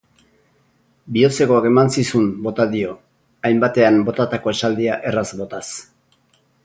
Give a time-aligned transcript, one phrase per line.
[1.17, 2.95] Bihotzekoak eman zizun bota dio,
[3.51, 5.65] hainbatean botatako esaldia herraz botaz.